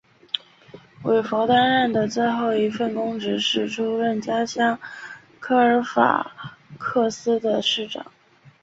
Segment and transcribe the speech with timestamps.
[1.03, 4.79] 韦弗担任的最后一份公职是出任家乡
[5.39, 6.35] 科尔法
[6.79, 8.11] 克斯的市长。